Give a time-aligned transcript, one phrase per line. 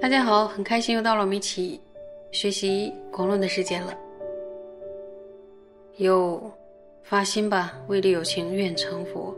[0.00, 1.80] 大家好，很开心又到了我们一起
[2.32, 3.96] 学习广论的时间了。
[5.98, 6.50] 有
[7.04, 9.32] 发心吧，为利有情，愿成佛。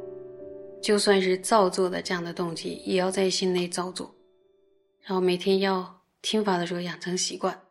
[0.80, 4.10] 就算是造作的这样的动机，也要在心内造作，
[5.02, 7.66] 然后每天要听法的时候养成习惯。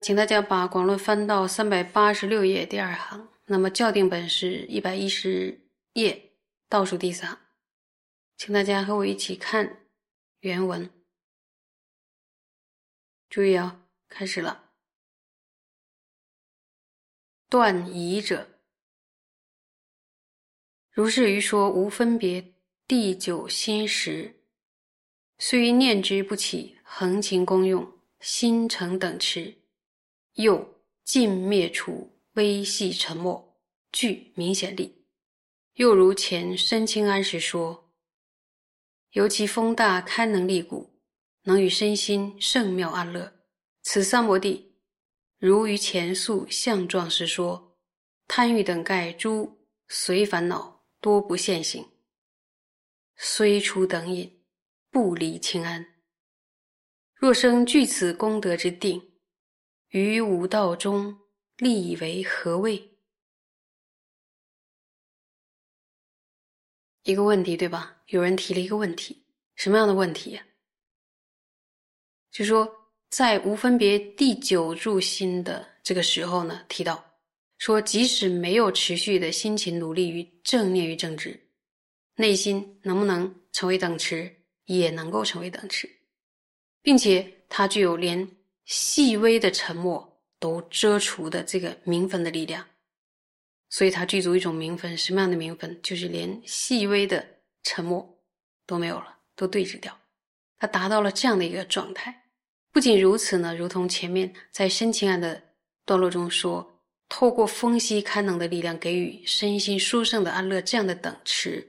[0.00, 5.60] 请大家把广论翻到三百八十六页第二行，那么校订本是一百一十
[5.92, 6.32] 页
[6.68, 7.38] 倒数第四行，
[8.38, 9.84] 请大家和我一起看
[10.40, 10.90] 原文。
[13.28, 14.70] 注意啊，开始了。
[17.50, 18.48] 断疑者，
[20.90, 22.54] 如是于说无分别
[22.86, 24.39] 第九心时，
[25.42, 27.90] 虽念之不起恒勤功用，
[28.20, 29.56] 心诚等持，
[30.34, 33.58] 又尽灭除微细沉默，
[33.90, 35.06] 具明显力。
[35.76, 37.90] 又如前身清安时说，
[39.12, 40.88] 尤其风大堪能力骨。
[41.44, 43.32] 能与身心圣妙安乐，
[43.80, 44.74] 此三摩地，
[45.38, 47.78] 如于前述相状时说，
[48.28, 51.88] 贪欲等盖诸随烦恼多不现行，
[53.16, 54.39] 虽出等隐，
[54.90, 55.86] 不离清安。
[57.14, 59.00] 若生具此功德之定，
[59.88, 61.16] 于五道中
[61.56, 62.90] 立为何位？
[67.04, 68.02] 一个问题，对吧？
[68.08, 69.24] 有人提了一个问题，
[69.54, 70.46] 什么样的问题呀？
[72.30, 72.68] 就说
[73.10, 77.04] 在无分别第九住心的这个时候呢，提到
[77.58, 81.38] 说，即使没有持续的辛勤努力于正念与正直，
[82.14, 84.39] 内心能不能成为等持，
[84.78, 85.90] 也能够成为等持，
[86.80, 88.28] 并且它具有连
[88.66, 92.64] 细微的沉默都遮除的这个明分的力量，
[93.68, 94.96] 所以它具足一种明分。
[94.96, 95.76] 什么样的明分？
[95.82, 97.26] 就是连细微的
[97.64, 98.08] 沉默
[98.64, 99.98] 都没有了，都对峙掉。
[100.56, 102.22] 它达到了这样的一个状态。
[102.70, 105.42] 不仅如此呢，如同前面在深情案的
[105.84, 111.60] 段落中说，透过风息堪能的力量给予身心殊胜的安乐，这样的等持；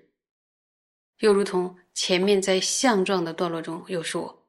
[1.22, 4.48] 又如同前面在相状的段落中又说，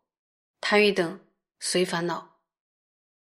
[0.60, 1.20] 贪欲等
[1.60, 2.38] 随烦恼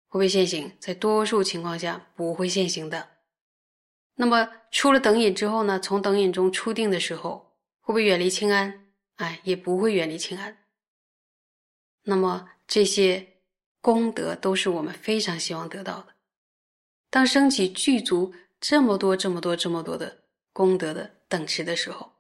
[0.07, 0.73] 会不会现行？
[0.79, 3.09] 在多数情况下不会现行的。
[4.15, 5.79] 那么出了等引之后呢？
[5.79, 8.89] 从等引中出定的时候，会不会远离清安？
[9.17, 10.57] 哎，也不会远离清安。
[12.03, 12.51] 那么。
[12.71, 13.27] 这些
[13.81, 16.09] 功德都是我们非常希望得到的。
[17.09, 22.13] 当升起具足这么多、这么多、这么多的功德的等持的时候，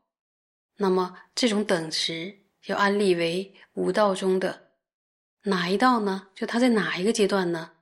[0.80, 4.72] 那么这种等持要安立为五道中的
[5.42, 6.28] 哪一道呢？
[6.34, 7.72] 就它在哪一个阶段呢？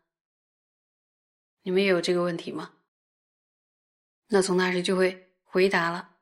[1.63, 2.73] 你们也有这个问题吗？
[4.29, 6.17] 那从那时就会回答了。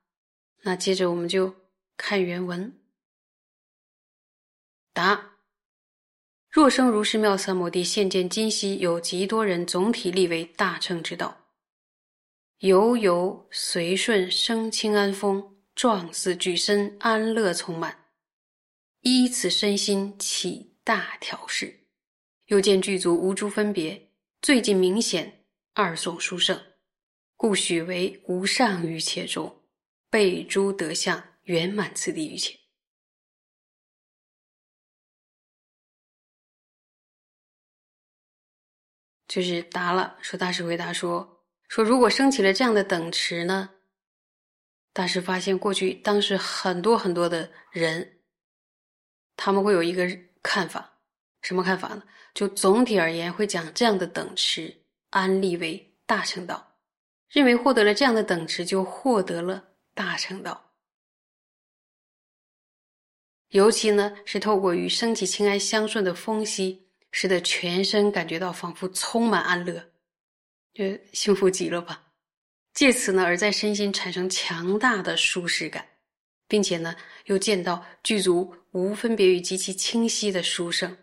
[0.63, 1.55] 那接着我们就
[1.97, 2.81] 看原文，
[4.93, 5.33] 答。
[6.51, 11.49] 若生如是妙三摩地，现见今昔有极多人，总体立为大乘之道，
[12.59, 18.07] 犹犹随顺生清安风，状似具身安乐充满，
[19.01, 21.87] 依此身心起大调试，
[22.47, 26.61] 又见具足无诸分别，最近明显二颂殊胜，
[27.37, 29.65] 故许为无上于且中，
[30.09, 32.59] 备诸德相圆满次第于且。
[39.27, 43.74] 就是答了，说大师回答说说如果升起了这样的等持呢，
[44.95, 48.21] 但是发现过去当时很多很多的人，
[49.37, 50.09] 他们会有一个
[50.43, 50.99] 看法，
[51.43, 52.03] 什么看法呢？
[52.33, 54.75] 就总体而言会讲这样的等持
[55.11, 56.77] 安立为大乘道，
[57.29, 59.63] 认为获得了这样的等持就获得了
[59.93, 60.73] 大乘道，
[63.49, 66.81] 尤其呢是透过与升起清安相顺的风息。
[67.17, 69.81] 使得全身感觉到仿佛充满安乐，
[70.73, 72.03] 就幸福极了吧？
[72.75, 75.87] 借此呢，而在身心产生强大的舒适感，
[76.49, 76.95] 并且呢，
[77.27, 80.95] 又见到具足无分别与极其清晰的殊胜。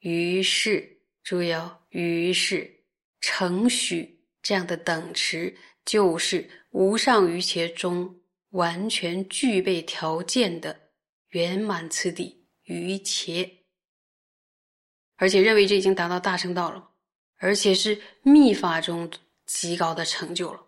[0.00, 2.82] 于是，注意哦，于是
[3.20, 5.54] 承许这样的等持，
[5.84, 8.18] 就是无上于且中
[8.50, 10.74] 完全具备条件的
[11.28, 13.48] 圆满次第于且。
[15.16, 16.88] 而且认为这已经达到大乘道了，
[17.36, 19.10] 而且是密法中
[19.48, 20.64] 极高的成就了。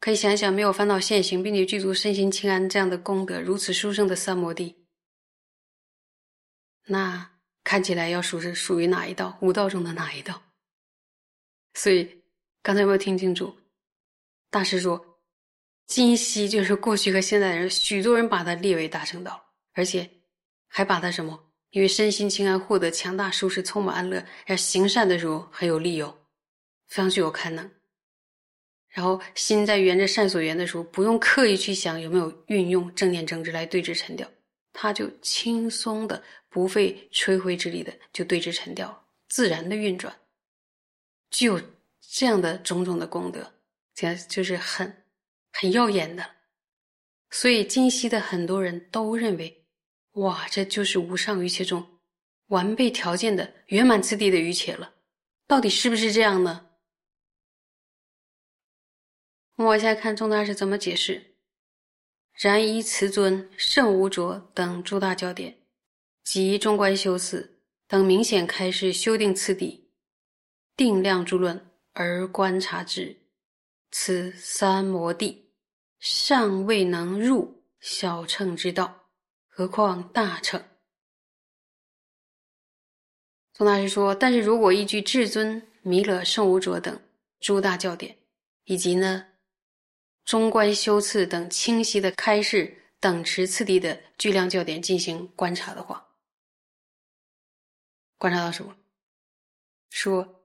[0.00, 4.86] 可以想想，没有烦恼现行，并且具足身心清安这样的功德，如此殊胜的三摩地，
[6.84, 9.36] 那看起来要属是属于哪一道？
[9.42, 10.40] 五道中的哪一道？
[11.74, 12.22] 所以
[12.62, 13.58] 刚才有没有听清楚？
[14.48, 15.20] 大师说，
[15.86, 19.45] 今昔就是过去和现在的人，许多人把它列为大乘道，
[19.76, 20.10] 而且
[20.66, 21.44] 还把它什么？
[21.70, 26.16] 因为身心清安，获得强大舒适，充满安乐，要行善的时候很有利哦，
[26.86, 27.70] 非常具有堪能。
[28.88, 34.26] 然后心在缘着善所缘的时候，不用刻意去想有没有运用正念正知来对治沉掉，
[34.72, 40.16] 它就轻松的、不费吹灰之力的就对治沉掉，自然的运转，
[41.30, 41.60] 具有
[42.00, 43.52] 这样的种种的功德，
[43.94, 45.04] 这样就是很
[45.52, 46.24] 很耀眼的。
[47.28, 49.65] 所以今昔的很多人都认为。
[50.16, 52.00] 哇，这就是无上瑜伽中
[52.46, 54.94] 完备条件的圆满次第的瑜伽了，
[55.46, 56.68] 到底是不是这样呢？
[59.56, 61.34] 我们往下看中大师怎么解释。
[62.32, 65.56] 然依慈尊、圣无着等诸大教典
[66.22, 69.90] 及中观修次等明显开示修订次第
[70.76, 73.16] 定量诸论而观察之，
[73.90, 75.50] 此三摩地
[75.98, 79.05] 尚未能入小乘之道。
[79.58, 80.62] 何况大乘？
[83.54, 87.00] 宗大师说：“但是如果依据至尊、弥勒、圣无着等
[87.40, 88.14] 诸大教典，
[88.64, 89.26] 以及呢
[90.26, 96.06] 中观修次等清晰的开示等持次第的巨量教典进行观察的话，
[98.18, 98.76] 观察到什么？
[99.88, 100.44] 说，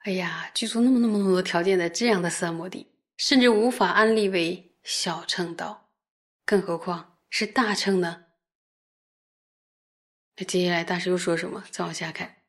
[0.00, 5.88] 哎呀，具足那么那么那么多条件的这样的三摩地，甚至无法安立为小乘道，
[6.44, 8.24] 更何况是大乘呢？”
[10.36, 11.62] 那接下来大师又说什么？
[11.70, 12.42] 再往下看，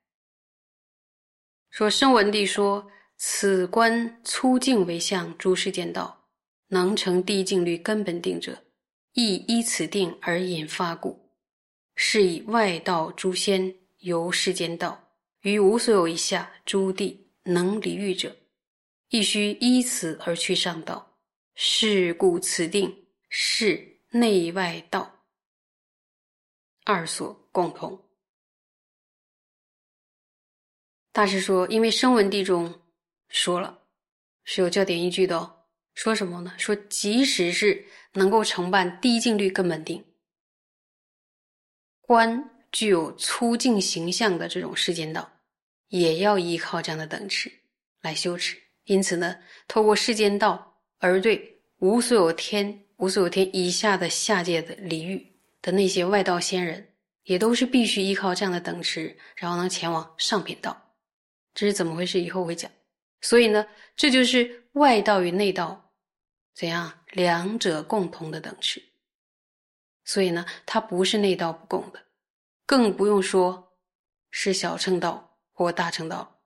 [1.69, 6.29] 说声闻帝说：“此观粗净为相，诸世间道
[6.67, 8.63] 能成地净律根本定者，
[9.11, 11.29] 亦依此定而引发故。
[11.95, 18.33] 是以外道诸仙由世间道于无所有以下诸地能离欲者，
[19.09, 21.17] 亦须依此而去上道。
[21.55, 25.27] 是故此定是内外道
[26.85, 27.97] 二所。”共同，
[31.11, 32.81] 大师说，因为声闻地中
[33.29, 33.79] 说了
[34.43, 35.59] 是有教典依据的哦。
[35.93, 36.55] 说什么呢？
[36.57, 40.03] 说即使是能够承办低净律根本定，
[42.01, 45.31] 观具有粗净形象的这种世间道，
[45.89, 47.51] 也要依靠这样的等持
[48.01, 48.57] 来修持。
[48.85, 55.23] 因此呢，透过世间道而对无所有天、无所有天以下的下界的离欲
[55.61, 56.92] 的那些外道仙人。
[57.23, 60.95] 也都是必须依靠这样的等持，然后能前往上品道。
[61.53, 62.19] 这是怎么回事？
[62.19, 62.69] 以后会讲。
[63.21, 63.65] 所以呢，
[63.95, 65.93] 这就是外道与内道
[66.53, 68.83] 怎样两者共同的等持。
[70.03, 71.99] 所以呢，它不是内道不共的，
[72.65, 73.71] 更不用说
[74.31, 76.41] 是小乘道或大乘道。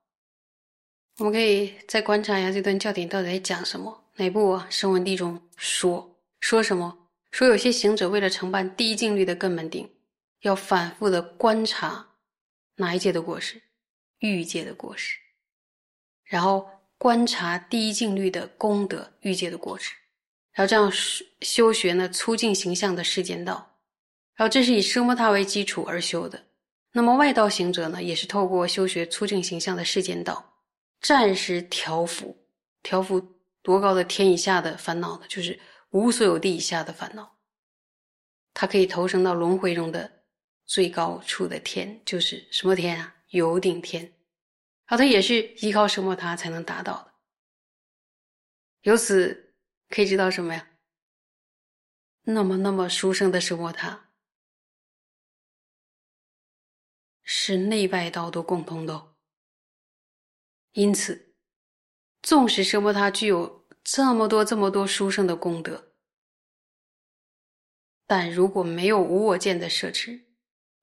[1.18, 4.04] 我们可以再观察一下这段教典到底在讲什么。
[4.14, 4.66] 哪部啊？
[4.70, 7.08] 声闻地中说说什么？
[7.32, 9.88] 说有些行者为了承办第一境律的根本定。
[10.40, 12.06] 要反复的观察
[12.76, 13.60] 哪一界的果实，
[14.18, 15.18] 欲界的果实，
[16.24, 19.94] 然后观察第一境律的功德，欲界的果实，
[20.52, 20.90] 然后这样
[21.40, 23.78] 修学呢，粗净形象的世间道，
[24.34, 26.44] 然后这是以奢摩他为基础而修的。
[26.92, 30.54] 那么外道行者呢，也是透过修学粗净形象的世间道，
[31.00, 32.36] 暂时调伏，
[32.82, 33.20] 调伏
[33.62, 35.26] 多高的天以下的烦恼呢？
[35.28, 35.58] 就是
[35.90, 37.36] 无所有地以下的烦恼，
[38.54, 40.17] 他可以投生到轮回中的。
[40.68, 43.16] 最高处的天就是什么天啊？
[43.30, 44.12] 有顶天，
[44.84, 47.14] 好，它也是依靠什么它才能达到的。
[48.82, 49.54] 由此
[49.88, 50.68] 可以知道什么呀？
[52.24, 54.10] 那么那么殊胜的什么他，
[57.22, 59.16] 是内外道都共通的。
[60.72, 61.34] 因此，
[62.20, 65.94] 纵使什么他具有这么多这么多殊胜的功德，
[68.06, 70.27] 但如果没有无我见的摄持，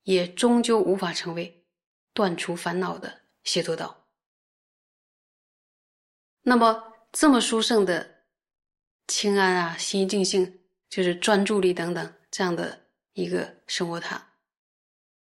[0.05, 1.65] 也终究无法成为
[2.13, 4.07] 断除烦恼的解脱道。
[6.41, 8.23] 那么，这么殊胜的
[9.07, 14.33] 清安啊、心静性，就是专注力等等这样的一个生活塔，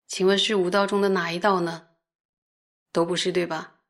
[0.08, 1.88] 请问是五道中的哪一道呢？
[2.92, 3.82] 都不是，对吧？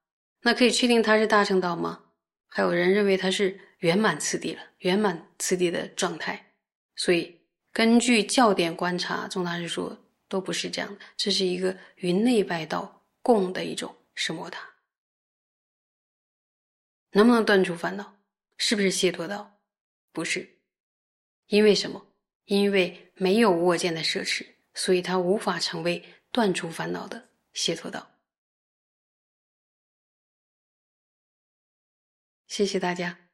[0.41, 2.05] 那可以确定它是大乘道吗？
[2.47, 6.53] 还有人认为它是圆满次第了，圆满次第的状态。
[6.95, 7.41] 所以，
[7.73, 9.97] 根据教典观察，宗大师说。
[10.27, 14.67] 都不是这样的，这是一个与内外道共的一种是摩他。
[17.11, 18.17] 能不能断除烦恼？
[18.57, 19.59] 是不是解脱道？
[20.11, 20.59] 不是，
[21.47, 22.05] 因为什么？
[22.45, 28.09] 因为没有握剑的奢侈，所以它无法成为断除烦恼的解脱道。
[32.47, 33.26] 谢谢大家。